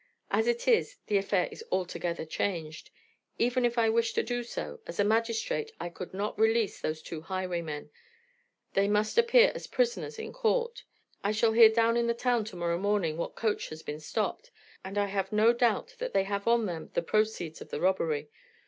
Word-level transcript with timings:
As 0.31 0.47
it 0.47 0.67
is, 0.67 0.97
the 1.05 1.17
affair 1.17 1.47
is 1.51 1.63
altogether 1.71 2.25
changed. 2.25 2.89
Even 3.37 3.63
if 3.65 3.77
I 3.77 3.87
wished 3.87 4.15
to 4.15 4.23
do 4.23 4.41
so, 4.41 4.79
as 4.87 4.99
a 4.99 5.03
magistrate 5.03 5.71
I 5.79 5.89
could 5.89 6.11
not 6.11 6.39
release 6.39 6.81
those 6.81 7.03
two 7.03 7.21
highwaymen; 7.21 7.91
they 8.73 8.87
must 8.87 9.19
appear 9.19 9.51
as 9.53 9.67
prisoners 9.67 10.17
in 10.17 10.33
court. 10.33 10.85
I 11.23 11.31
shall 11.31 11.51
hear 11.51 11.69
down 11.69 11.97
in 11.97 12.07
the 12.07 12.15
town 12.15 12.45
tomorrow 12.45 12.79
morning 12.79 13.15
what 13.15 13.35
coach 13.35 13.69
has 13.69 13.83
been 13.83 13.99
stopped, 13.99 14.49
and 14.83 14.97
I 14.97 15.05
have 15.05 15.31
no 15.31 15.53
doubt 15.53 15.93
that 15.99 16.13
they 16.13 16.23
have 16.23 16.47
on 16.47 16.65
them 16.65 16.89
the 16.95 17.03
proceeds 17.03 17.61
of 17.61 17.69
the 17.69 17.79
robbery. 17.79 18.31